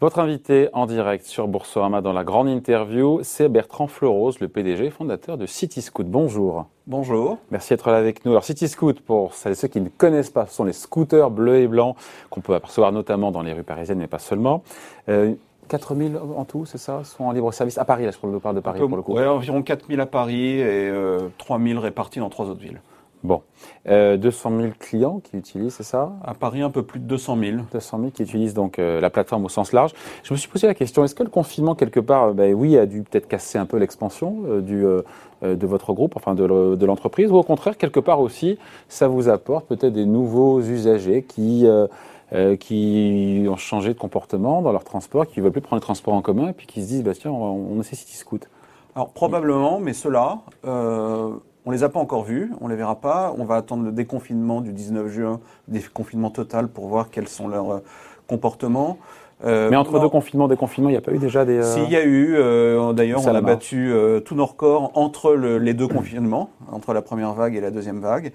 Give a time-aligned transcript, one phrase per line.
[0.00, 4.88] Votre invité en direct sur Boursorama dans la grande interview, c'est Bertrand Fleurose, le PDG
[4.88, 6.06] fondateur de City Scoot.
[6.06, 6.64] Bonjour.
[6.86, 7.36] Bonjour.
[7.50, 8.30] Merci d'être là avec nous.
[8.30, 11.30] Alors City Scoot, pour celles et ceux qui ne connaissent pas, ce sont les scooters
[11.30, 11.96] bleus et blancs
[12.30, 14.62] qu'on peut apercevoir notamment dans les rues parisiennes, mais pas seulement.
[15.10, 15.34] Euh,
[15.68, 18.06] 4000 en tout, c'est ça, sont en libre service à Paris.
[18.06, 19.12] Là, je parle de Paris pour le coup.
[19.14, 22.80] Oui, environ 4000 à Paris et euh, 3000 répartis dans trois autres villes.
[23.22, 23.42] Bon,
[23.86, 26.12] euh, 200 000 clients qui utilisent, c'est ça?
[26.24, 27.56] À Paris, un peu plus de 200 000.
[27.70, 29.92] 200 000 qui utilisent donc euh, la plateforme au sens large.
[30.22, 32.78] Je me suis posé la question est-ce que le confinement quelque part, euh, ben, oui,
[32.78, 35.02] a dû peut-être casser un peu l'expansion euh, du euh,
[35.42, 39.08] de votre groupe, enfin de, le- de l'entreprise, ou au contraire quelque part aussi, ça
[39.08, 41.86] vous apporte peut-être des nouveaux usagers qui euh,
[42.32, 45.84] euh, qui ont changé de comportement dans leur transport, qui ne veulent plus prendre le
[45.84, 48.48] transport en commun, et puis qui se disent bah, tiens, on, on essaie City Scoot.
[48.94, 51.30] Alors probablement, mais ceux-là, euh,
[51.66, 53.34] on les a pas encore vus, on les verra pas.
[53.38, 57.70] On va attendre le déconfinement du 19 juin, déconfinement total pour voir quels sont leurs
[57.72, 57.78] euh,
[58.26, 58.98] comportements.
[59.44, 61.58] Euh, Mais entre non, deux confinements, déconfinements, il n'y a pas eu déjà des.
[61.58, 65.32] euh, S'il y a eu, euh, d'ailleurs, on a battu euh, tous nos records entre
[65.34, 68.32] le- les deux confinements, entre la première vague et la deuxième vague.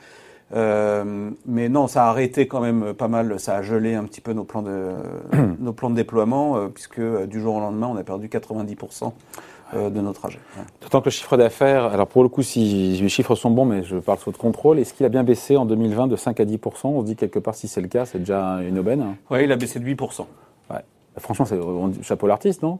[0.53, 4.21] Euh, mais non, ça a arrêté quand même pas mal, ça a gelé un petit
[4.21, 4.91] peu nos plans de,
[5.59, 9.11] nos plans de déploiement, euh, puisque euh, du jour au lendemain, on a perdu 90%
[9.73, 10.39] euh, de nos trajets.
[10.57, 10.63] Ouais.
[10.81, 13.83] D'autant que le chiffre d'affaires, alors pour le coup, si les chiffres sont bons, mais
[13.83, 16.45] je parle sous votre contrôle, est-ce qu'il a bien baissé en 2020 de 5 à
[16.45, 19.01] 10% On se dit quelque part, si c'est le cas, c'est déjà une aubaine.
[19.01, 19.15] hein.
[19.31, 20.25] Ouais, il a baissé de 8%.
[21.17, 21.57] Franchement, c'est
[22.03, 22.79] chapeau l'artiste, non?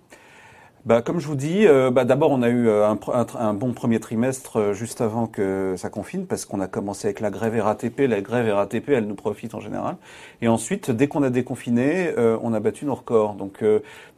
[0.86, 4.00] Bah, comme je vous dis, euh, bah, d'abord on a eu euh, un, bon premier
[4.00, 8.02] trimestre euh, juste avant que ça confine, parce qu'on a commencé avec la grève RATP.
[8.02, 9.96] La grève RATP, elle nous profite en général.
[10.44, 13.34] Et ensuite, dès qu'on a déconfiné, euh, on a battu nos records.
[13.34, 13.64] Donc,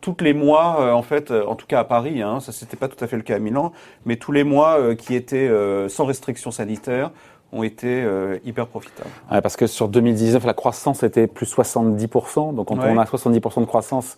[0.01, 3.01] tous les mois, en fait, en tout cas à Paris, hein, ça c'était pas tout
[3.03, 3.71] à fait le cas à Milan,
[4.05, 5.49] mais tous les mois qui étaient
[5.87, 7.11] sans restrictions sanitaires
[7.51, 9.09] ont été euh, hyper profitables.
[9.31, 12.89] Ouais, Parce que sur 2019, la croissance était plus 70% Donc quand Ouais.
[12.89, 14.17] on a 70% de croissance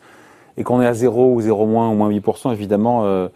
[0.57, 3.27] et qu'on est à 0 ou 0 moins ou moins 8% évidemment, euh,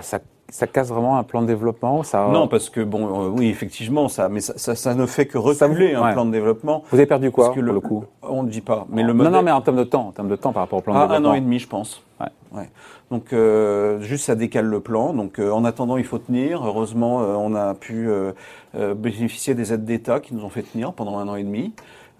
[0.00, 2.02] ça, ça casse vraiment un plan de développement.
[2.02, 5.26] Ça, Non, parce que bon, euh, oui, effectivement, ça, mais ça, ça, ça ne fait
[5.26, 6.12] que Ça reculer un ouais.
[6.12, 6.82] plan de développement.
[6.90, 8.04] Vous avez perdu quoi, Parce que pour le, coup?
[8.22, 9.32] On ne dit pas, mais le Non, modèle.
[9.32, 10.98] non, mais en termes de temps, en termes de temps par rapport au plan de
[10.98, 11.30] Ah, un développement.
[11.30, 12.02] an et demi, je pense.
[12.20, 12.26] Ouais.
[12.52, 12.70] Ouais.
[13.10, 15.12] Donc, euh, juste ça décale le plan.
[15.12, 16.64] Donc, euh, en attendant, il faut tenir.
[16.66, 18.32] Heureusement, euh, on a pu euh,
[18.76, 21.72] euh, bénéficier des aides d'État qui nous ont fait tenir pendant un an et demi.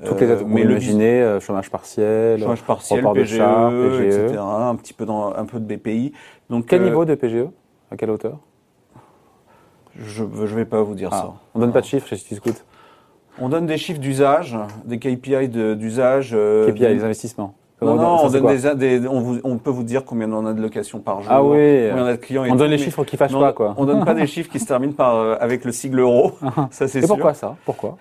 [0.04, 3.14] Toutes les Euh, aides qu'on mais peut le imaginer, euh, chômage partiel, chômage partiel, report
[3.14, 4.00] de PGE, charges, PGE.
[4.14, 4.38] etc.
[4.40, 6.12] Un petit peu dans un peu de BPI.
[6.50, 7.46] Donc, Quel euh, niveau de PGE
[7.90, 8.38] À quelle hauteur?
[9.98, 11.32] Je ne vais pas vous dire Ah, ça.
[11.54, 12.62] On donne pas de chiffres chez City Scoot
[13.40, 16.32] On donne des chiffres d'usage, des KPI d'usage.
[16.34, 17.54] euh, KPI, les investissements.
[17.82, 20.46] Non, non, on, donne quoi des, des- on, vous- on peut vous dire combien on
[20.46, 21.30] a de locations par jour.
[21.30, 21.88] Ah oui.
[21.90, 22.44] combien on a de clients.
[22.46, 23.74] et On tout, donne les chiffres qui fâchent Non, pas, quoi.
[23.76, 26.32] On donne pas des chiffres qui se terminent par euh, avec le sigle euro.
[26.70, 27.08] ça c'est Et sûr.
[27.08, 27.54] pourquoi ça?
[27.66, 27.98] Pourquoi?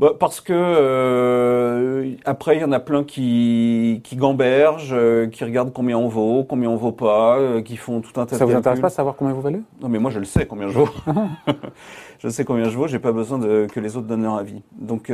[0.00, 5.44] Bah, Parce que euh, après il y en a plein qui qui gambergent, euh, qui
[5.44, 8.46] regardent combien on vaut, combien on vaut pas, euh, qui font tout un tas Ça
[8.46, 9.60] de vous intéresse pas de savoir combien vous valez?
[9.82, 10.88] Non mais moi je le sais combien je vaux.
[12.18, 12.86] je sais combien je vaux.
[12.86, 14.62] J'ai pas besoin de que les autres donnent leur avis.
[14.72, 15.12] Donc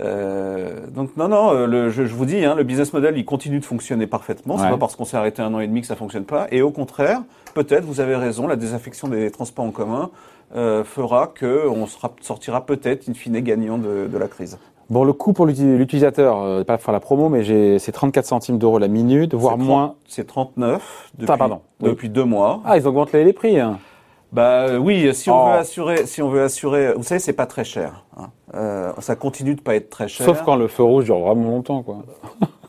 [0.00, 3.24] euh, donc non non, euh, le, je, je vous dis, hein, le business model il
[3.24, 4.58] continue de fonctionner parfaitement.
[4.58, 4.70] C'est Ouais.
[4.70, 6.46] pas parce qu'on s'est arrêté un an et demi que ça fonctionne pas.
[6.50, 7.20] Et au contraire,
[7.54, 10.10] peut-être vous avez raison, la désaffection des transports en commun
[10.54, 14.58] euh, fera que on sera, sortira peut-être in fine gagnant de, de la crise.
[14.88, 18.24] Bon, le coût pour l'uti- l'utilisateur, euh, pas faire la promo, mais j'ai- c'est 34
[18.26, 19.94] centimes d'euros la minute, voire C'est 30 moins.
[20.06, 21.60] C'est 39 depuis, Ah, pardon.
[21.80, 21.88] Oui.
[21.90, 22.60] depuis deux mois.
[22.64, 23.58] Ah, ils augmentent les, les prix.
[23.58, 23.78] hein.
[24.36, 25.46] Bah euh, oui, si on Oh.
[25.46, 28.04] veut assurer, si on veut assurer, vous savez, c'est pas très cher.
[28.18, 28.28] hein.
[28.54, 30.26] Euh, ça continue de pas être très cher.
[30.26, 32.04] Sauf quand le feu rouge dure vraiment longtemps, quoi.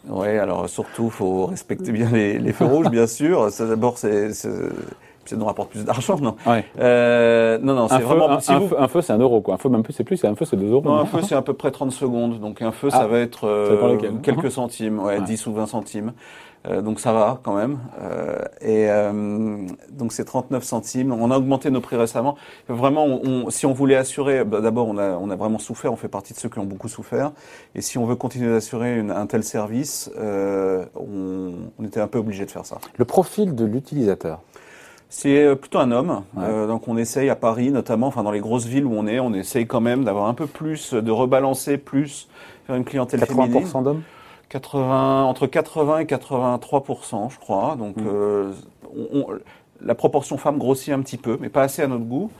[0.07, 3.49] Ouais, alors surtout, faut respecter bien les, les feux rouges, bien sûr.
[3.59, 4.31] D'abord, c'est-
[5.29, 6.65] ça nous rapporte plus d'argent, non Ouais.
[6.79, 8.29] euh, Non, non, c'est vraiment.
[8.31, 9.55] un, si un vous- feu, un feu, c'est un euro, quoi.
[9.55, 10.81] Un feu, même plus, c'est plus, c'est un feu, c'est 2 euros.
[10.85, 12.39] Non, un feu, c'est à peu près 30 secondes.
[12.39, 15.21] Donc un feu, Ah, ça va être euh, quelques centimes, ouais, Ouais.
[15.21, 16.13] 10 ou 20 centimes.
[16.67, 17.77] Euh, donc ça va quand même.
[18.01, 19.57] Euh, et euh,
[19.91, 21.13] donc c'est 39 centimes.
[21.13, 22.35] On a augmenté nos prix récemment.
[22.67, 25.93] Vraiment, on, on- si on voulait assurer, bah, d'abord on a, on a vraiment souffert.
[25.93, 27.31] On fait partie de ceux qui ont beaucoup souffert.
[27.75, 32.07] Et si on veut continuer d'assurer une- un tel service, euh, on, on était un
[32.07, 32.79] peu obligé de faire ça.
[32.97, 34.39] Le profil de l'utilisateur.
[35.09, 36.23] C'est euh, plutôt un homme.
[36.35, 36.43] Ouais.
[36.43, 39.19] Euh, donc on essaye à Paris notamment, enfin dans les grosses villes où on est,
[39.19, 42.27] on essaye quand même d'avoir un peu plus, de rebalancer plus,
[42.65, 43.63] faire une clientèle féminine.
[43.63, 44.01] 80% d'hommes?
[44.49, 46.83] 80, entre 80 et 83
[47.29, 47.75] je crois.
[47.77, 48.03] Donc Mm.
[48.07, 48.51] euh,
[49.13, 49.27] on- on-
[49.79, 52.31] la proportion femme grossit un petit peu, mais pas assez à notre goût.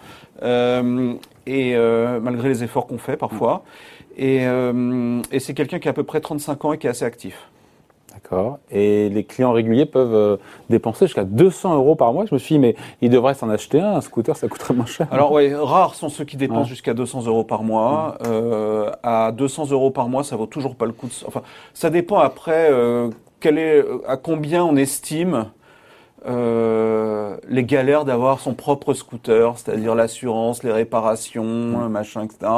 [0.42, 1.14] Euh,
[1.46, 3.64] et euh, malgré les efforts qu'on fait parfois.
[4.18, 6.90] Et, euh, et c'est quelqu'un qui a à peu près 35 ans et qui est
[6.90, 7.48] assez actif.
[8.24, 8.58] D'accord.
[8.72, 10.38] Et les clients réguliers peuvent euh,
[10.70, 12.26] dépenser jusqu'à 200 euros par mois.
[12.26, 13.96] Je me suis dit, mais ils devraient s'en acheter un.
[13.98, 15.08] Un scooter, ça coûterait moins cher.
[15.12, 16.66] Alors ouais, rares sont ceux qui dépensent Ouais.
[16.68, 18.18] jusqu'à 200 euros par mois.
[18.26, 21.08] Euh, à 200 euros par mois, ça vaut toujours pas le coup.
[21.08, 21.12] De...
[21.28, 21.42] Enfin,
[21.74, 22.70] ça dépend après.
[22.72, 23.10] euh,
[23.40, 25.46] quel est, à combien on estime
[26.28, 31.88] euh, les galères d'avoir son propre scooter, c'est-à-dire l'assurance, les réparations, Mm.
[31.90, 32.52] machin, etc.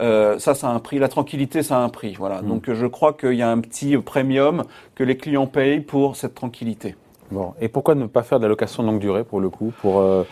[0.00, 0.98] Euh, ça, ça a un prix.
[0.98, 2.14] La tranquillité, ça a un prix.
[2.18, 2.42] Voilà.
[2.42, 2.48] Mm.
[2.48, 4.62] Donc, je crois qu'il y a un petit premium
[4.94, 6.96] que les clients payent pour cette tranquillité.
[7.30, 7.52] Bon.
[7.60, 10.24] Et pourquoi ne pas faire de la location longue durée pour le coup pour, euh,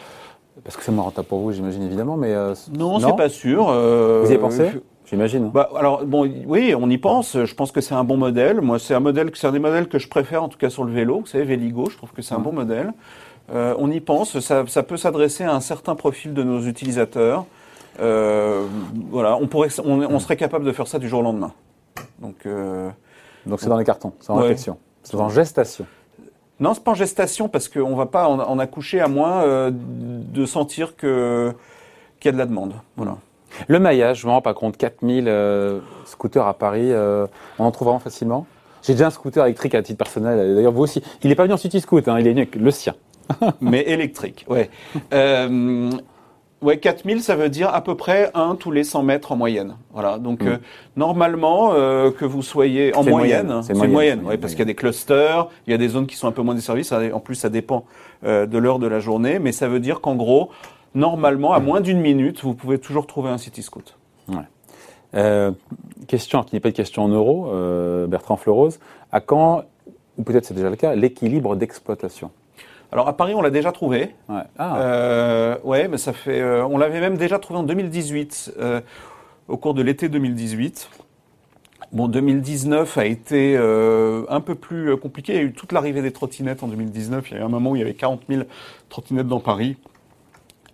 [0.64, 2.32] Parce que c'est moins rentable pour vous, j'imagine, évidemment, mais.
[2.32, 3.64] euh, Non, c'est pas sûr.
[3.66, 4.70] Vous y avez pensé
[5.06, 5.50] J'imagine.
[5.50, 7.36] Bah, alors bon, oui, on y pense.
[7.44, 8.60] Je pense que c'est un bon modèle.
[8.60, 10.84] Moi, c'est un modèle, c'est un des modèles que je préfère, en tout cas sur
[10.84, 11.18] le vélo.
[11.20, 12.42] Vous savez, Véligo, je trouve que c'est un Mm.
[12.44, 12.92] bon modèle.
[13.52, 14.38] Euh, on y pense.
[14.38, 17.44] Ça, ça peut s'adresser à un certain profil de nos utilisateurs.
[18.00, 18.66] Euh,
[19.10, 21.52] voilà, on pourrait, on, on serait capable de faire ça du jour au lendemain.
[22.20, 22.88] Donc, euh,
[23.46, 24.42] Donc c'est dans les cartons, c'est en Ouais.
[24.42, 24.78] réflexion.
[25.02, 25.86] C'est en gestation.
[26.60, 29.70] non, c'est pas en gestation parce qu'on va pas en, en accoucher à moins euh,
[29.72, 31.52] de sentir que
[32.20, 32.74] qu'il y a de la demande.
[32.96, 33.16] Voilà.
[33.66, 36.90] Le maillage, je me rends pas compte, 4000 euh, scooters à Paris,
[37.58, 38.46] on en trouve vraiment facilement
[38.82, 41.02] J'ai déjà un scooter électrique à titre personnel, d'ailleurs vous aussi.
[41.22, 42.94] Il n'est pas venu en City Scoot, hein, il est venu avec le sien.
[43.60, 44.44] mais électrique.
[44.48, 44.70] Ouais.
[45.14, 45.90] Euh,
[46.62, 49.76] ouais, 4000, ça veut dire à peu près un tous les 100 mètres en moyenne.
[49.92, 50.18] Voilà.
[50.18, 50.48] Donc Mm.
[50.48, 50.56] euh,
[50.96, 54.60] normalement euh, que vous soyez en moyenne, moyenne, hein, c'est moyenne, moyenne, ouais, parce qu'il
[54.60, 56.84] y a des clusters, il y a des zones qui sont un peu moins desservies.
[56.84, 57.84] Ça, en plus, ça dépend
[58.24, 60.50] euh, de l'heure de la journée, mais ça veut dire qu'en gros,
[60.94, 63.96] normalement, à moins d'une minute, vous pouvez toujours trouver un city scoot.
[65.14, 65.50] Euh,
[66.06, 67.50] question qui n'est pas une question en euros,
[68.06, 68.78] Bertrand Fleurose.
[69.10, 69.62] À quand,
[70.18, 72.30] ou peut-être c'est déjà le cas, l'équilibre d'exploitation?
[72.92, 74.14] Alors à Paris, on l'a déjà trouvé.
[74.28, 74.42] ouais.
[74.58, 76.40] Ah, Euh, ouais, mais ça fait.
[76.40, 78.80] euh, on l'avait même déjà trouvé en 2018, euh,
[79.48, 80.90] au cours de l'été 2018.
[81.92, 85.32] Bon, 2019 a été euh, un peu plus compliqué.
[85.34, 87.30] Il y a eu toute l'arrivée des trottinettes en 2019.
[87.30, 88.42] Il y a eu un moment où il y avait 40 000
[88.88, 89.76] trottinettes dans Paris.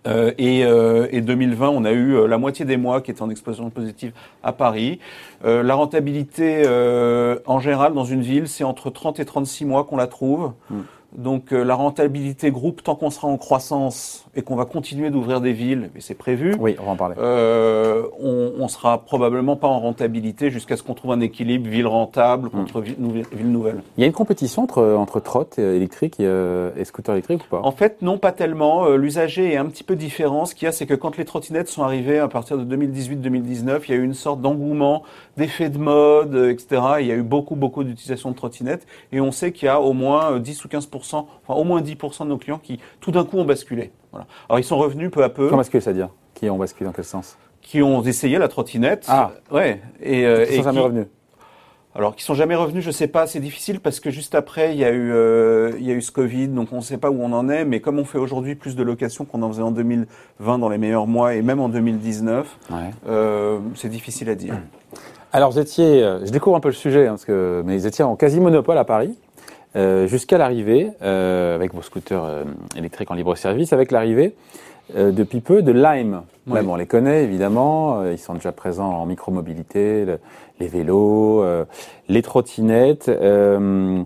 [0.07, 3.29] Euh, et, euh, et 2020, on a eu la moitié des mois qui étaient en
[3.29, 4.99] explosion positive à Paris.
[5.43, 9.83] Euh, la rentabilité, euh, en général, dans une ville, c'est entre 30 et 36 mois
[9.85, 10.53] qu'on la trouve.
[10.69, 10.75] Mm.
[11.17, 15.41] Donc euh, la rentabilité groupe, tant qu'on sera en croissance et qu'on va continuer d'ouvrir
[15.41, 17.15] des villes, et c'est prévu, oui, on va en parler.
[17.17, 21.87] euh, on, on sera probablement pas en rentabilité jusqu'à ce qu'on trouve un équilibre ville
[21.87, 23.81] rentable contre ville, nouvelle- ville nouvelle.
[23.97, 27.41] Il y a une compétition entre, entre trotte et électrique et, euh, et scooter électrique
[27.45, 27.61] ou pas?
[27.63, 28.85] En fait, non, pas tellement.
[28.85, 30.45] Euh, L'usager est un petit peu différent.
[30.45, 33.79] Ce qu'il y a, c'est que quand les trottinettes sont arrivées à partir de 2018-2019,
[33.87, 35.01] il y a eu une sorte d'engouement,
[35.37, 36.81] d'effet de mode, euh, etc.
[36.99, 38.85] Il y a eu beaucoup, beaucoup d'utilisation de trottinettes.
[39.11, 41.81] Et on sait qu'il y a au moins euh, 10 ou 15 enfin au moins
[41.81, 43.91] 10% de nos clients qui, tout d'un coup, ont basculé.
[44.11, 44.25] Voilà.
[44.49, 47.05] Alors, ils sont revenus peu à peu, Comment basculer, c'est-à-dire Qui ont basculé dans quel
[47.05, 47.37] sens?
[47.61, 49.05] Qui ont essayé la trottinette.
[49.09, 49.31] Ah.
[49.51, 49.81] Ouais.
[50.01, 51.05] Et, euh, et sont jamais qui- revenus?
[51.95, 54.77] Alors, qui sont jamais revenus, je sais pas, c'est difficile parce que juste après, il
[54.79, 57.09] y a eu, euh, il y a eu ce Covid, donc on ne sait pas
[57.09, 57.65] où on en est.
[57.65, 60.77] Mais comme on fait aujourd'hui plus de locations qu'on en faisait en 2020 dans les
[60.77, 62.77] meilleurs mois et même en 2019, Ouais.
[63.09, 64.53] euh, c'est difficile à dire.
[65.33, 67.87] Alors, vous étiez, euh, je découvre un peu le sujet, hein, parce que, mais vous
[67.87, 69.17] étiez en quasi-monopole à Paris,
[69.77, 72.43] euh, jusqu'à l'arrivée, euh, avec vos scooters euh,
[72.75, 74.35] électriques en libre service, avec l'arrivée
[74.95, 76.23] euh, depuis peu de Lime.
[76.47, 76.59] Oui.
[76.59, 80.19] Lime, on les connaît évidemment, euh, ils sont déjà présents en micromobilité, le-
[80.59, 81.65] les vélos, euh,
[82.09, 83.07] les trottinettes.
[83.09, 84.01] euh,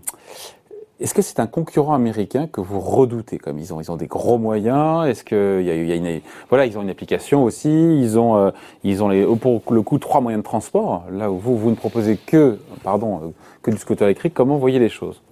[1.00, 4.06] est-ce que c'est un concurrent américain que vous redoutez comme ils ont ils ont des
[4.06, 5.08] gros moyens?
[5.08, 8.20] Est-ce que il y a, y a une voilà ils ont une application aussi ils
[8.20, 8.52] ont euh,
[8.84, 11.76] ils ont les pour le coup trois moyens de transport là où vous vous ne
[11.76, 15.24] proposez que pardon que du scooter électrique comment voyez les choses?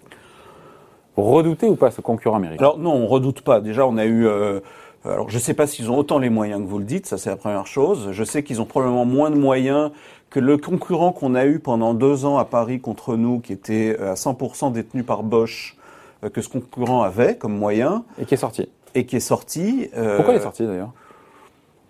[1.22, 3.62] Redoutez ou pas ce concurrent américain Alors non, on redoute pas.
[3.62, 4.26] Déjà, on a eu.
[4.28, 4.60] euh,
[5.06, 7.06] alors, je ne sais pas s'ils ont autant les moyens que vous le dites.
[7.06, 8.10] Ça, c'est la première chose.
[8.12, 9.92] Je sais qu'ils ont probablement moins de moyens
[10.30, 13.96] que le concurrent qu'on a eu pendant deux ans à Paris contre nous, qui était
[14.00, 15.76] euh, à 100% détenu par Bosch,
[16.24, 19.90] euh, que ce concurrent avait comme moyen et qui est sorti et qui est sorti.
[19.96, 20.92] euh, pourquoi il est sorti d'ailleurs?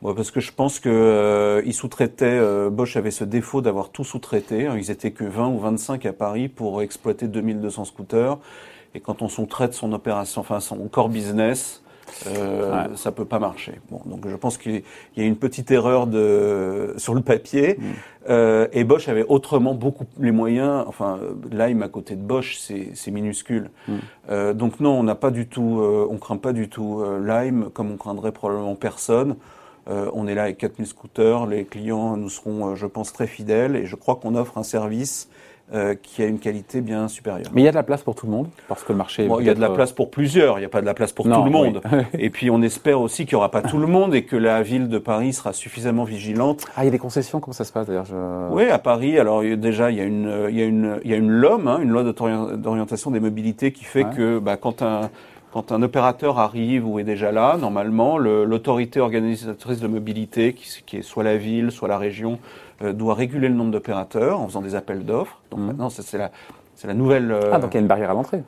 [0.01, 2.25] Parce que je pense que euh, ils sous-traitaient.
[2.25, 4.69] euh, Bosch avait ce défaut d'avoir tout sous-traité.
[4.77, 8.37] Ils étaient que 20 ou 25 à Paris pour exploiter 2200 scooters.
[8.95, 11.83] Et quand on sous-traite son opération, enfin son core business,
[12.27, 12.95] euh, Ouais.
[12.95, 13.79] ça peut pas marcher.
[13.89, 14.83] Bon, donc je pense qu'il
[15.15, 17.77] y a une petite erreur de sur le papier.
[17.77, 17.83] Mm.
[18.29, 20.83] Euh, et Bosch avait autrement beaucoup les moyens.
[20.87, 21.19] Enfin,
[21.51, 23.69] Lime à côté de Bosch, c'est minuscule.
[23.87, 23.93] Mm.
[24.29, 27.69] Euh, donc non, on n'a pas du tout, euh, on craint pas du tout Lime
[27.73, 29.35] comme on craindrait probablement personne.
[29.91, 33.87] On est là avec 4000 scooters, les clients nous seront, je pense, très fidèles et
[33.87, 35.29] je crois qu'on offre un service
[35.73, 37.49] euh, qui a une qualité bien supérieure.
[37.53, 39.27] mais il y a de la place pour tout le monde parce que le marché
[39.27, 40.93] Bon, il y a de la place pour plusieurs, il n'y a pas de la
[40.95, 41.81] place pour Non, tout le monde.
[41.91, 41.99] oui.
[42.19, 44.61] Et puis on espère aussi qu'il n'y aura pas tout le monde et que la
[44.63, 46.65] ville de Paris sera suffisamment vigilante.
[46.75, 48.15] ah il y a des concessions comment ça se passe d'ailleurs je...
[48.53, 51.13] Oui, à Paris, alors déjà il y a une, il y a une, il y
[51.13, 54.15] a une LOM, hein, une loi d'orientation des mobilités qui fait Ouais.
[54.15, 55.09] que bah, quand un
[55.51, 60.69] quand un opérateur arrive ou est déjà là, normalement, le- l'autorité organisatrice de mobilité, qui,
[60.85, 62.37] qui est soit la ville, soit la région,
[62.81, 65.39] doit réguler le nombre d'opérateurs en faisant des appels d'offres.
[65.51, 65.65] Donc Mhm.
[65.67, 66.31] maintenant, c'est la,
[66.75, 67.31] C'est la nouvelle.
[67.31, 68.41] euh, Ah, donc il y a une barrière à l'entrée.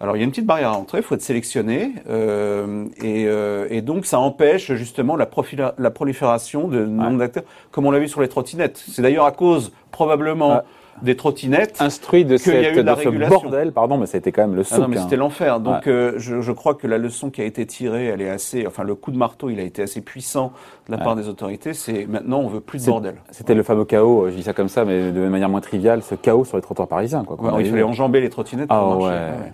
[0.00, 3.24] Alors il y a une petite barrière à l'entrée, il faut être sélectionné, euh, et,
[3.26, 7.90] euh, et donc ça empêche justement la, profila- la prolifération de nombre d'acteurs, comme on
[7.90, 8.82] l'a vu sur les trottinettes.
[8.88, 10.64] C'est d'ailleurs à cause probablement Ah.
[11.02, 11.78] des trottinettes.
[11.80, 14.30] Instruit de, Qu'il y a cette, eu de la de ce bordel, pardon, mais c'était
[14.30, 14.78] quand même le Ah souk.
[14.78, 15.02] non, mais hein.
[15.02, 15.58] c'était l'enfer.
[15.58, 18.68] Donc, euh, je, je crois que la leçon qui a été tirée, elle est assez,
[18.68, 20.52] enfin, le coup de marteau, il a été assez puissant
[20.88, 21.74] de la part des autorités.
[21.74, 23.16] C'est maintenant, on veut plus de bordel.
[23.32, 26.14] C'était le fameux chaos, je dis ça comme ça, mais de manière moins triviale, ce
[26.14, 27.24] chaos sur les trottoirs parisiens.
[27.24, 29.10] Quoi, Ouais, a il fallait enjamber les trottinettes Ah pour ouais.
[29.10, 29.50] marcher.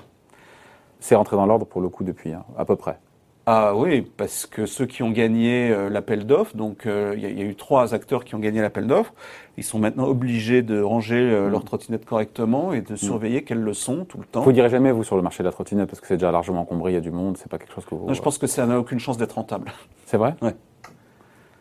[1.07, 2.97] C'est rentré dans l'ordre pour le coup depuis, hein, à peu près.
[3.45, 7.27] Ah oui, parce que ceux qui ont gagné euh, l'appel d'offres, donc euh, il y,
[7.27, 9.13] a- il y a eu trois acteurs qui ont gagné l'appel d'offres,
[9.59, 13.75] ils sont maintenant obligés de ranger euh, leurs trottinettes correctement et de surveiller qu'elles le
[13.75, 14.41] sont tout le temps.
[14.41, 16.63] Vous direz jamais, vous, sur le marché de la trottinette, parce que c'est déjà largement
[16.63, 18.07] encombré, il y a du monde, c'est pas quelque chose que vous.
[18.07, 19.73] Non, je pense que ça n'a aucune chance d'être rentable.
[20.07, 20.37] C'est vrai?
[20.41, 20.55] Ouais.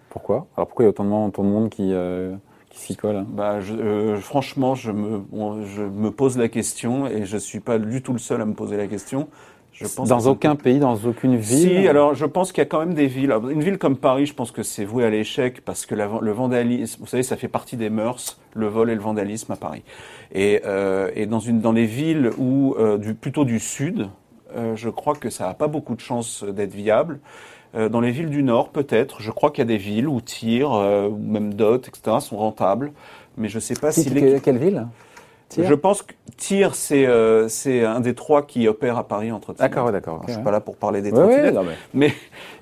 [0.10, 0.48] Pourquoi?
[0.56, 1.92] Alors pourquoi il y a autant de monde, autant de monde qui,
[2.74, 5.22] qui s'y colle hein Bah, je, euh, franchement, je me,
[5.66, 8.54] je me pose la question et je suis pas du tout le seul à me
[8.54, 9.28] poser la question.
[9.72, 12.68] Je pense Dans aucun pays, dans aucune ville Si, alors je pense qu'il y a
[12.68, 13.36] quand même des villes.
[13.50, 16.32] Une ville comme Paris, je pense que c'est voué à l'échec parce que la- le
[16.32, 19.84] vandalisme, vous savez, ça fait partie des mœurs, le vol et le vandalisme à Paris.
[20.32, 24.10] Et, euh, et dans, une, dans les villes où, euh, du, plutôt du sud,
[24.56, 27.20] euh, je crois que ça n'a pas beaucoup de chances d'être viable.
[27.76, 29.22] Euh, dans les villes du nord, peut-être.
[29.22, 32.38] Je crois qu'il y a des villes où tir, euh, ou même Dot, etc., sont
[32.38, 32.92] rentables.
[33.38, 34.86] Mais je sais pas Si, l'équipe- quelle ville
[35.50, 39.32] Tyr Je pense que Tir, c'est euh, c'est un des trois qui opère à Paris
[39.32, 40.16] entre D'accord, ouais, d'accord.
[40.16, 40.44] Alors, Je suis ouais.
[40.44, 42.14] pas là pour parler des Ouais, ouais, trottinettes, non, mais- mais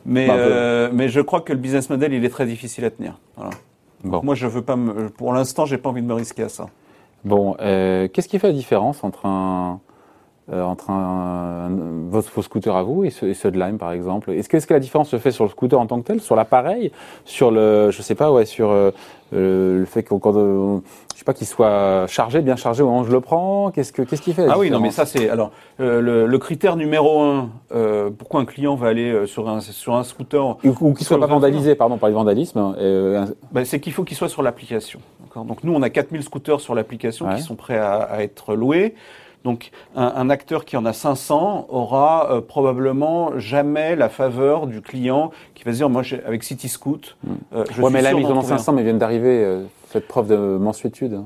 [0.06, 2.90] mais Bah, euh, mais je crois que le business model il est très difficile à
[2.92, 3.18] tenir.
[3.36, 3.52] Voilà.
[4.04, 4.22] Bon.
[4.24, 6.68] Moi je veux pas me, pour l'instant j'ai pas envie de me risquer à ça.
[7.24, 9.80] Bon, euh, qu'est-ce qui fait la différence entre un,
[10.54, 11.70] entre un,
[12.10, 14.58] vos, vos scooters à vous et ceux, et ceux de Lime, par exemple Est-ce que,
[14.58, 16.92] est-ce que la différence se fait sur le scooter en tant que tel, sur l'appareil,
[17.26, 18.92] sur le, je sais pas, ouais, sur euh,
[19.34, 20.80] euh, le fait qu'on, euh,
[21.14, 23.94] je sais pas, qu'il soit chargé, bien chargé au moment où je le prends Qu'est-ce
[23.94, 26.38] que, qu'est-ce qui fait la Ah oui non mais ça c'est alors euh, le, le
[26.40, 30.58] critère numéro un euh, pourquoi un client va aller euh, sur un sur un scooter
[30.66, 32.58] Ou, ou qu'il soit pas vandalisé, pardon, par le vandalisme.
[32.60, 35.00] hein, euh, Ben, c'est qu'il faut qu'il soit sur l'application.
[35.36, 37.36] Donc nous, on a 4000 scooters sur l'application Ouais.
[37.36, 38.96] qui sont prêts à, à être loués.
[39.44, 44.82] Donc un, un acteur qui en a 500 aura euh, probablement jamais la faveur du
[44.82, 47.18] client qui va se dire, moi, avec Cityscoot,
[47.54, 48.58] euh, je ouais, suis mais là, ils en ont trouver un.
[48.58, 49.44] 500, mais viennent d'arriver.
[49.44, 51.22] euh, cette preuve de mensuétude.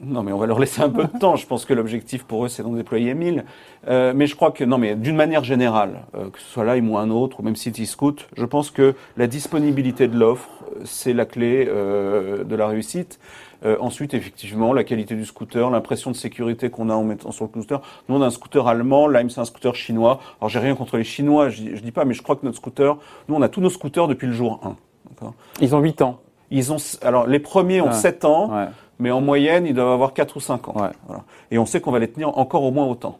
[0.00, 1.36] Non, mais on va leur laisser un peu de temps.
[1.36, 3.44] Je pense que l'objectif pour eux, c'est d'en déployer 1000.
[3.88, 6.90] Euh, mais je crois que, non, mais d'une manière générale, euh, que ce soit Lime
[6.90, 10.50] ou un autre, ou même Cityscoot, je pense que la disponibilité de l'offre,
[10.84, 13.18] c'est la clé euh, de la réussite.
[13.64, 17.46] Euh, ensuite, effectivement, la qualité du scooter, l'impression de sécurité qu'on a en mettant sur
[17.46, 17.80] le scooter.
[18.08, 20.20] Nous, on a un scooter allemand, Lime, c'est un scooter chinois.
[20.40, 22.58] Alors, j'ai rien contre les Chinois, je, je dis pas, mais je crois que notre
[22.58, 22.96] scooter,
[23.28, 24.76] nous, on a tous nos scooters depuis le jour 1.
[25.10, 25.34] D'accord?
[25.60, 26.18] Ils ont 8 ans.
[26.50, 27.92] Ils ont, alors, les premiers ont Ouais.
[27.92, 28.54] 7 ans.
[28.54, 28.66] Ouais.
[28.98, 30.74] Mais en moyenne, ils doivent avoir 4 ou 5 ans.
[30.76, 30.90] Ouais.
[31.06, 31.24] Voilà.
[31.50, 33.18] Et on sait qu'on va les tenir encore au moins autant.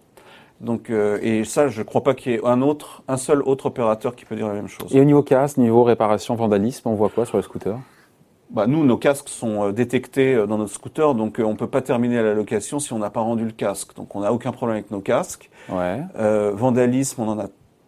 [0.60, 3.42] Donc, euh, et ça, je ne crois pas qu'il y ait un autre, un seul
[3.42, 4.94] autre opérateur qui peut dire la même chose.
[4.94, 7.76] Et au niveau casse, niveau réparation, vandalisme, on voit quoi sur le scooter?
[8.50, 11.66] Bah, nous, nos casques sont euh, détectés euh, dans notre scooter, donc euh, on peut
[11.66, 13.96] pas terminer la location si on n'a pas rendu le casque.
[13.96, 15.50] Donc, on n'a aucun problème avec nos casques.
[15.68, 16.02] Ouais.
[16.18, 17.46] Euh, vandalisme, on en a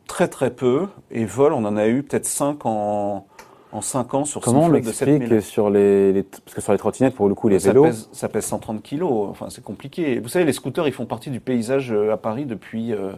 [0.08, 0.86] très très peu.
[1.10, 3.26] Et vol, on en a eu peut-être 5 en,
[3.72, 5.42] en 5 ans sur Comment on l'explique 7000.
[5.42, 8.08] sur les, les- parce que sur les trottinettes pour le coup les ça vélos pèse,
[8.12, 9.28] ça pèse 130 kilos.
[9.30, 10.18] Enfin, c'est compliqué.
[10.20, 13.12] Vous savez, les scooters, ils font partie du paysage à Paris depuis euh,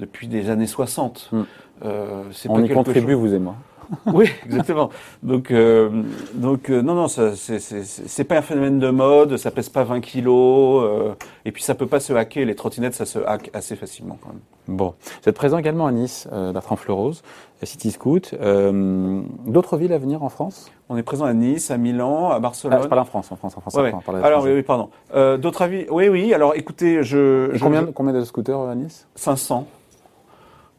[0.00, 1.28] depuis des années 60.
[1.32, 1.42] Hmm.
[1.84, 3.54] Euh, c'est on pas y contribue chose- vous et moi.
[4.12, 4.90] Oui, exactement.
[5.22, 6.02] Donc euh,
[6.34, 9.36] donc euh, non non, c'est pas un phénomène de mode.
[9.36, 10.82] Ça pèse pas 20 kilos.
[10.84, 11.14] euh,
[11.44, 12.46] et puis ça peut pas se hacker.
[12.46, 14.40] Les trottinettes, ça se hack assez facilement quand même.
[14.66, 17.22] Bon, vous êtes présent également à Nice, euh, Bertrand Fleurose,
[17.62, 18.34] à City Scoot.
[18.40, 20.70] Euh, D'autres villes à venir en France?
[20.88, 22.78] On est présent à Nice, à Milan, à ah, Barcelone.
[22.82, 23.74] Je parle en France, en France, en France.
[23.74, 24.22] Ouais, ouais.
[24.22, 24.88] Alors oui, oui, pardon.
[25.14, 25.86] Euh, D'autres avis?
[25.90, 26.32] Oui, oui.
[26.32, 29.06] Alors écoutez, je, Et je- combien, je- combien de scooters à Nice?
[29.14, 29.66] 500.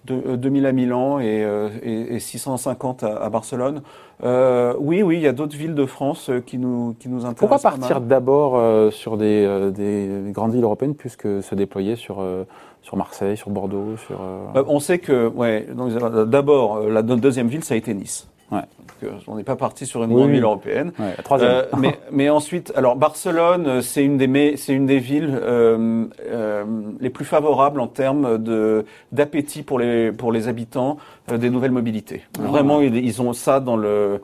[0.05, 3.81] De, euh, 2000 à Milan et, euh, et, et 650 à, à Barcelone.
[4.23, 7.25] Euh, oui, oui, il y a d'autres villes de France euh, qui nous, qui nous
[7.25, 7.39] intéressent.
[7.39, 11.95] Pourquoi partir d'abord euh, sur des, euh, des grandes villes européennes plus que se déployer
[11.95, 12.43] sur, euh,
[12.81, 14.19] sur Marseille, sur Bordeaux, sur...
[14.21, 17.77] euh, Euh, On sait que, ouais, donc, euh, d'abord, euh, la deuxième ville, ça a
[17.77, 18.27] été Nice.
[19.05, 19.11] Ouais.
[19.11, 20.91] Donc, euh, on n'est pas parti sur une Oui, grande ville européenne.
[20.99, 21.49] ouais, la troisième.
[21.51, 25.39] Euh, mais, mais ensuite, alors Barcelone, euh, c'est une des mais- c'est une des villes
[25.41, 26.63] euh, euh,
[26.99, 30.97] les plus favorables en termes de d'appétit pour les pour les habitants
[31.31, 32.23] euh, des nouvelles mobilités.
[32.39, 32.47] Ah.
[32.47, 34.21] Vraiment, ils, ils ont ça dans le.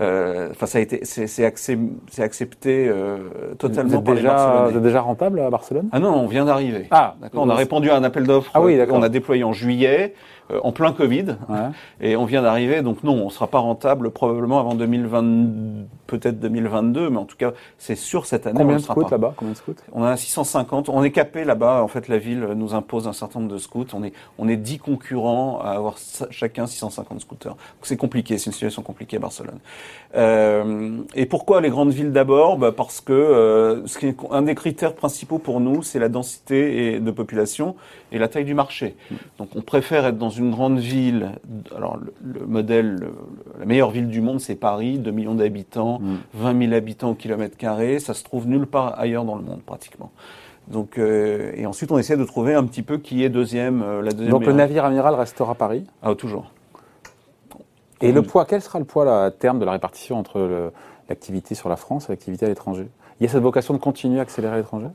[0.00, 3.18] euh, Enfin, ça a été, c'est c'est accep- c'est accepté euh,
[3.50, 4.76] vous totalement êtes déjà, vous Barcelonais.
[4.76, 5.88] êtes déjà rentable à Barcelone?
[5.92, 6.86] Ah non, on vient d'arriver.
[6.90, 8.96] Ah, D'accord, on a répondu à un appel d'offres Ah oui, d'accord.
[8.96, 10.14] qu'on a déployé en juillet,
[10.62, 11.58] en plein Covid, Ouais.
[12.00, 12.82] et on vient d'arriver.
[12.82, 17.52] Donc non, on sera pas rentable probablement avant 2020, peut-être 2022, mais en tout cas,
[17.78, 18.58] c'est sûr cette année.
[18.58, 19.34] Combien on de sera scouts là-bas?
[19.36, 19.74] Combien de scouts?
[19.92, 20.88] On a 650.
[20.88, 21.82] On est capé là-bas.
[21.82, 23.86] En fait, la ville nous impose un certain nombre de scouts.
[23.92, 25.96] On est, on est 10 concurrents à avoir
[26.30, 27.56] chacun 650 scooters.
[27.82, 28.38] C'est compliqué.
[28.38, 29.58] C'est une situation compliquée à Barcelone.
[30.16, 32.58] Euh, et pourquoi les grandes villes d'abord?
[32.58, 36.08] Bah Parce que euh, ce qui est un des critères principaux pour nous, c'est la
[36.08, 37.76] densité et- de population
[38.12, 38.96] et la taille du marché.
[39.38, 41.32] Donc on préfère être dans une grande ville.
[41.76, 43.12] Alors le, le modèle, le-
[43.58, 46.00] la meilleure ville du monde, c'est Paris, 2 millions d'habitants,
[46.32, 47.98] 20 000 habitants au kilomètre carré.
[47.98, 50.10] Ça se trouve nulle part ailleurs dans le monde pratiquement.
[50.68, 54.00] Donc euh, et ensuite on essaie de trouver un petit peu qui est deuxième, euh,
[54.00, 54.30] la deuxième.
[54.30, 55.84] Donc le navire amiral restera à Paris?
[56.02, 56.52] Ah toujours.
[58.00, 60.72] Et le poids, quel sera le poids là, à terme de la répartition entre
[61.10, 62.88] l'activité sur la France et l'activité à l'étranger?
[63.20, 64.86] Il y a cette vocation de continuer à accélérer à l'étranger?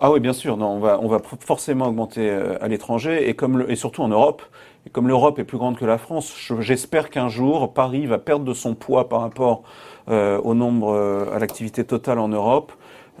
[0.00, 0.56] Ah oui, bien sûr.
[0.56, 4.02] Non, on va, on va forcément augmenter euh, à l'étranger et comme le- et surtout
[4.02, 4.42] en Europe.
[4.86, 8.18] Et comme l'Europe est plus grande que la France, je- j'espère qu'un jour Paris va
[8.18, 9.62] perdre de son poids par rapport
[10.10, 12.72] euh, au nombre, euh, à l'activité totale en Europe.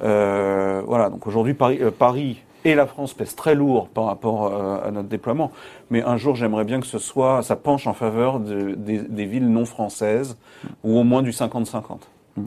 [0.02, 1.08] Euh, voilà.
[1.08, 4.52] Donc aujourd'hui, Paris, Paris et la France pèsent très lourd par rapport
[4.84, 5.50] à notre déploiement.
[5.90, 9.24] Mais un jour, j'aimerais bien que ce soit, ça penche en faveur de- des, des
[9.26, 10.36] villes non françaises
[10.82, 12.00] ou au moins du 50-50.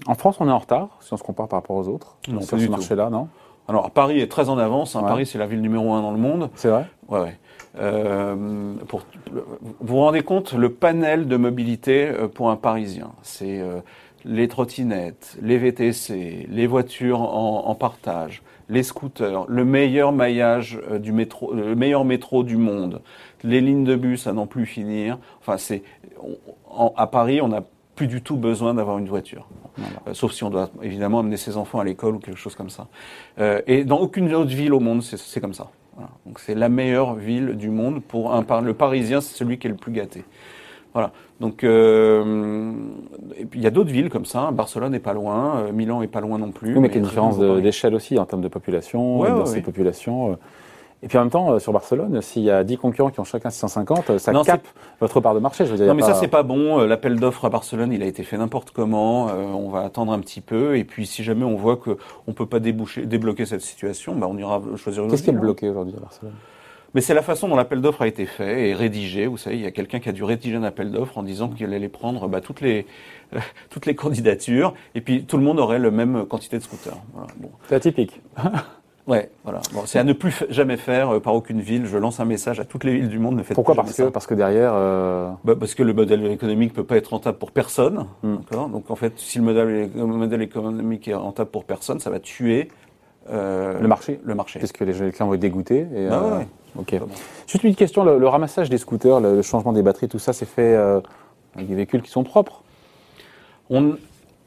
[0.05, 2.41] En France, on est en retard si on se compare par rapport aux autres Non,
[2.41, 2.71] sur pas ce du tout.
[2.71, 3.27] marché-là, non?
[3.67, 4.95] Alors Paris est très en avance.
[4.95, 5.01] hein.
[5.01, 5.07] Ouais.
[5.07, 6.49] Paris, c'est la ville numéro un dans le monde.
[6.55, 6.85] C'est vrai?
[7.09, 7.37] Ouais, ouais.
[7.79, 13.59] Euh, pour, vous vous rendez compte le panel de mobilité euh, pour un Parisien C'est
[13.59, 13.81] euh,
[14.25, 20.97] les trottinettes, les VTC, les voitures en, en partage, les scooters, le meilleur maillage euh,
[20.97, 23.01] du métro, le meilleur métro du monde,
[23.43, 25.19] les lignes de bus à n'en plus finir.
[25.39, 25.83] Enfin, c'est
[26.95, 27.63] à Paris, on n'a
[27.97, 29.47] plus du tout besoin d'avoir une voiture.
[29.79, 32.69] Euh, sauf si on doit évidemment amener ses enfants à l'école ou quelque chose comme
[32.69, 32.87] ça.
[33.39, 35.67] Euh, et dans aucune autre ville au monde, c'est comme ça.
[35.95, 36.11] Voilà.
[36.27, 39.65] Donc c'est la meilleure ville du monde pour un par- le Parisien, c'est celui qui
[39.67, 40.23] est le plus gâté.
[40.93, 41.11] Voilà.
[41.39, 42.71] Donc euh,
[43.35, 44.51] et puis il y a d'autres villes comme ça.
[44.51, 46.75] Barcelone n'est pas loin, Milan est pas loin non plus.
[46.75, 49.55] Oui, mais a une différence de- d'échelle aussi en termes de population, Ouais, ouais, ces
[49.55, 49.61] ouais.
[49.61, 50.37] populations.
[51.03, 53.23] Et puis en même temps, euh, sur Barcelone, s'il y a 10 concurrents qui ont
[53.23, 54.67] chacun 650, euh, ça Non, cape
[54.99, 55.65] votre part de marché.
[55.65, 56.79] Je veux dire, Non, mais ça, c'est pas bon.
[56.79, 59.29] Euh, L'appel d'offres à Barcelone, il a été fait n'importe comment.
[59.29, 60.75] Euh, on va attendre un petit peu.
[60.75, 64.27] Et puis, si jamais on voit que on peut pas déboucher, débloquer cette situation, bah,
[64.27, 66.33] on ira choisir une Qu'est-ce qui est bloqué aujourd'hui à Barcelone?
[66.95, 69.27] Mais c'est la façon dont l'appel d'offres a été fait et rédigé.
[69.27, 71.49] Vous savez, il y a quelqu'un qui a dû rédiger un appel d'offres en disant
[71.49, 72.87] qu'il allait prendre bah, toutes les
[73.35, 76.97] euh, toutes les candidatures et puis tout le monde aurait le même quantité de scooters.
[77.13, 77.27] Voilà.
[77.37, 77.51] Bon.
[77.67, 78.19] C'est atypique.
[79.07, 79.61] Ouais, voilà.
[79.73, 81.85] Bon, c'est à ne plus jamais faire euh, par aucune ville.
[81.85, 83.37] Je lance un message à toutes les villes du monde.
[83.37, 86.25] Ne faites Pourquoi plus parce que, parce que derrière, euh, bah, parce que le modèle
[86.29, 88.05] économique peut pas être rentable pour personne.
[88.23, 88.35] Mm.
[88.49, 88.67] D'accord?
[88.69, 92.19] Donc en fait, si le modèle, le modèle économique est rentable pour personne, ça va
[92.19, 92.67] tuer
[93.29, 94.59] euh, le marché, Le marché.
[94.59, 95.87] puisque les, les clients vont être dégoûtés.
[95.95, 96.47] Et, Bah euh, ouais.
[96.77, 97.01] ok.
[97.47, 100.33] Juste une question, le, le ramassage des scooters, le, le changement des batteries, tout ça,
[100.33, 100.99] c'est fait euh,
[101.55, 102.61] avec des véhicules qui sont propres?
[103.69, 103.95] On,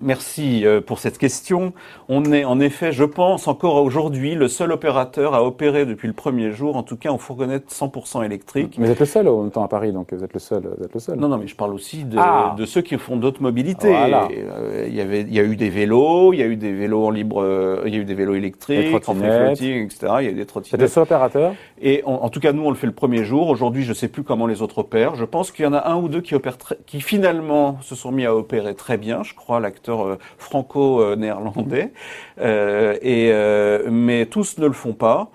[0.00, 1.72] merci euh, pour cette question.
[2.08, 6.14] On est en effet, je pense, encore aujourd'hui, le seul opérateur à opérer depuis le
[6.14, 8.76] premier jour, en tout cas en fourgonnette 100% électrique.
[8.78, 10.62] Mais vous êtes le seul en même temps à Paris, donc vous êtes le seul.
[10.78, 11.18] Vous êtes le seul.
[11.18, 12.54] Non, non, mais je parle aussi de, Ah.
[12.58, 13.88] de ceux qui font d'autres mobilités.
[13.90, 14.28] Voilà.
[14.30, 16.72] Euh, Il y avait, il y a eu des vélos, il y a eu des
[16.72, 19.58] vélos en libre, euh, il y a eu des vélos électriques, Des en free trottinettes.
[19.58, 19.98] floating, etc.
[20.20, 20.88] Il y a eu des Vous êtes le trottinettes.
[20.88, 21.54] seul opérateur?
[21.80, 23.48] Et en, en tout cas, nous, on le fait le premier jour.
[23.48, 25.14] Aujourd'hui, je sais plus comment les autres opèrent.
[25.14, 27.94] Je pense qu'il y en a un ou deux qui opèrent, très- qui finalement se
[27.94, 29.22] sont mis à opérer très bien.
[29.22, 31.92] Je crois l'acteur euh, franco-néerlandais.
[32.40, 35.28] Euh, et euh, mais tous ne le font pas.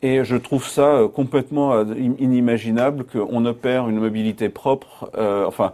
[0.00, 5.10] Et je trouve ça complètement in- inimaginable qu'on opère une mobilité propre.
[5.18, 5.72] euh, enfin,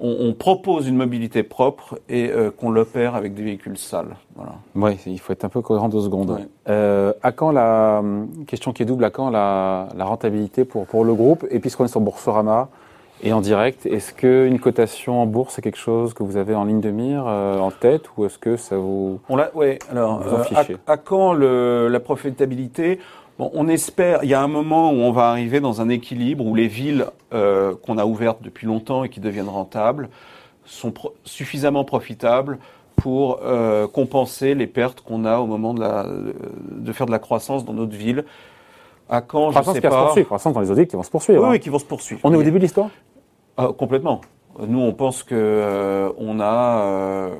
[0.00, 4.16] on, on propose une mobilité propre et euh, qu'on l'opère avec des véhicules sales.
[4.36, 4.52] Voilà.
[4.74, 6.46] Oui, il faut être un peu cohérent deux secondes.
[6.68, 10.86] Euh, à quand la hum, question qui est double À quand la, la rentabilité pour
[10.86, 11.44] pour le groupe?
[11.50, 12.68] Et puisqu'on est sur Boursorama
[13.22, 16.64] et en direct, est-ce qu'une cotation en bourse c'est quelque chose que vous avez en
[16.64, 19.78] ligne de mire, euh, en tête, ou est-ce que ça vous On l'a, ouais.
[19.90, 22.98] Alors, Vous en euh, à, à quand le, la profitabilité?
[23.38, 24.20] Bon, on espère.
[24.22, 27.06] Il y a un moment où on va arriver dans un équilibre où les villes
[27.32, 30.08] euh, qu'on a ouvertes depuis longtemps et qui deviennent rentables
[30.64, 32.58] sont pro- suffisamment profitables
[32.96, 36.06] pour euh, compenser les pertes qu'on a au moment de, la,
[36.70, 38.24] de faire de la croissance dans notre ville.
[39.08, 41.10] À quand Je sais qui va se poursuivre, croissance dans les audits qui vont se
[41.10, 41.42] poursuivre.
[41.42, 41.52] Oui, hein.
[41.52, 42.20] oui, qui vont se poursuivre.
[42.24, 42.88] On est au début de l'histoire?
[43.56, 44.20] Ah, complètement.
[44.66, 47.34] Nous, on pense que euh, on a, euh,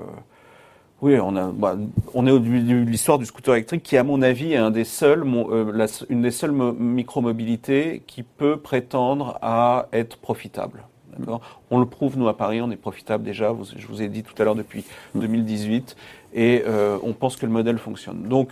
[1.00, 1.76] oui, on a, bah,
[2.12, 4.70] on est au début de l'histoire du scooter électrique, qui, à mon avis, est un
[4.70, 10.84] des seuls, euh, la- une des seules mo- micromobilités qui peut prétendre à être profitable.
[11.70, 14.24] On le prouve, nous, à Paris, on est profitable déjà, vous- je vous ai dit
[14.24, 15.94] tout à l'heure, depuis 2018,
[16.34, 18.22] et euh, on pense que le modèle fonctionne.
[18.24, 18.48] Donc,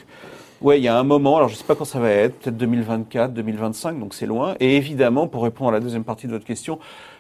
[0.63, 2.39] ouais, il y a un moment, alors je ne sais pas quand ça va être,
[2.39, 4.55] peut-être 2024, 2025, donc c'est loin.
[4.61, 6.79] Et évidemment, pour répondre à la deuxième partie de votre question,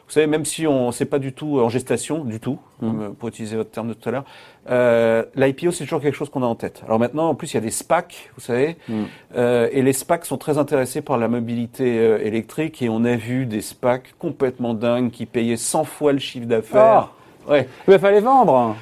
[0.08, 3.08] Vous savez, même si on c'est pas du tout en gestation, du tout, comme, euh,
[3.18, 4.24] pour utiliser votre terme de tout à l'heure,
[4.68, 6.82] euh, l'IPO c'est toujours quelque chose qu'on a en tête.
[6.84, 9.06] Alors maintenant, en plus, il y a des SPAC, vous savez, Mhm.
[9.36, 13.14] euh, et les SPAC sont très intéressés par la mobilité euh, électrique, et on a
[13.16, 17.08] vu des SPAC complètement dingues qui payaient 100 fois le chiffre d'affaires.
[17.48, 17.66] Ouais.
[17.88, 18.76] Il fallait vendre.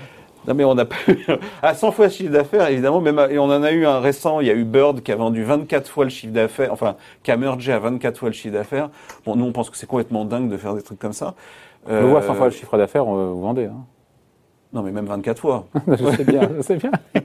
[0.49, 1.19] Non mais on a pas eu
[1.63, 4.01] à 100 fois le chiffre d'affaires évidemment même à- et on en a eu un
[4.01, 6.97] récent il y a eu Bird qui a vendu 24 fois le chiffre d'affaires enfin
[7.23, 8.89] qui a mergé à 24 fois le chiffre d'affaires
[9.27, 11.35] bon nous on pense que c'est complètement dingue de faire des trucs comme ça
[11.87, 13.67] On Euh, voit 100 fois le chiffre d'affaires, on- vous vendez.
[13.67, 13.85] Hein.
[14.73, 16.91] non mais même 24 fois je sais bien, je sais bien.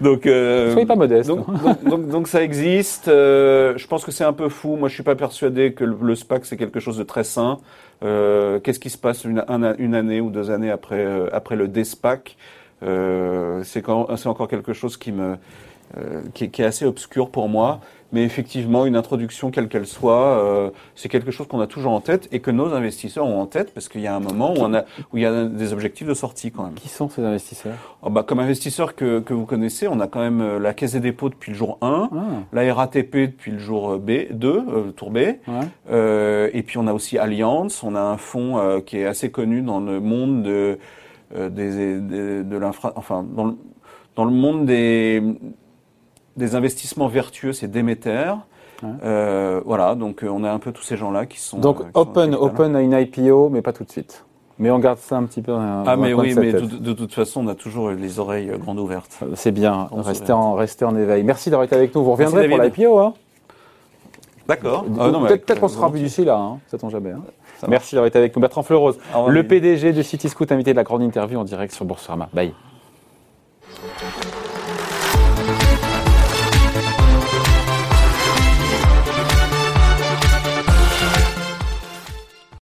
[0.00, 1.28] donc euh, Soyez pas modeste.
[1.28, 3.08] donc, donc, donc, donc ça existe.
[3.08, 4.76] Euh, je pense que c'est un peu fou.
[4.76, 7.58] Moi, je suis pas persuadé que le, le SPAC c'est quelque chose de très sain.
[8.02, 11.56] Euh, Qu'est-ce qui se passe une, un- une année ou deux années après euh, après
[11.56, 12.36] le DSPAC
[12.82, 15.36] euh, C'est encore quelque chose qui me
[15.98, 17.80] euh, qui, est- qui est assez obscur pour moi.
[18.12, 22.00] Mais effectivement, une introduction quelle qu'elle soit, euh, c'est quelque chose qu'on a toujours en
[22.00, 24.58] tête et que nos investisseurs ont en tête parce qu'il y a un moment où,
[24.60, 26.74] on a, où il y a des objectifs de sortie quand même.
[26.74, 27.74] Qui sont ces investisseurs?
[28.02, 30.92] Oh, bah, comme investisseur que, que vous connaissez, on a quand même euh, la Caisse
[30.92, 32.18] des dépôts depuis le jour 1, Ah,
[32.52, 35.38] la RATP depuis le jour euh, B, 2, euh, tour B, ouais.
[35.90, 39.60] euh, et puis on a aussi Allianz, on a un fonds qui est assez connu
[39.62, 40.78] dans le monde de,
[41.34, 43.54] des, des- de l'infra, enfin dans le,
[44.16, 45.22] dans le monde des,
[46.36, 48.34] des investissements vertueux, c'est Demeter.
[48.82, 48.88] Ouais.
[49.04, 51.84] Euh, voilà, donc euh, on a un peu tous ces gens-là qui sont Donc euh,
[51.84, 54.24] qui sont open, open à une IPO, mais pas tout de suite.
[54.58, 55.52] Mais on garde ça un petit peu.
[55.52, 58.58] un- Ah mais oui, mais de, de toute façon, on a toujours les oreilles euh,
[58.58, 59.22] grandes ouvertes.
[59.34, 61.22] C'est bien, restez en, restez en éveil.
[61.24, 62.02] Merci d'avoir été avec nous.
[62.04, 62.98] Vous Merci, reviendrez pour l'IPO.
[62.98, 63.14] Hein?
[64.48, 64.84] D'accord.
[64.84, 66.58] Peut-être Ah, peut-être qu'on euh, sera vu d'ici là, hein.
[66.66, 67.12] sait-on jamais.
[67.12, 67.22] hein.
[67.68, 68.40] Merci d'avoir été avec nous.
[68.40, 69.42] Bertrand Fleurose, le.
[69.42, 72.28] PDG de City Scoot, invité de la grande interview en direct sur Boursorama.
[72.32, 72.52] Bye.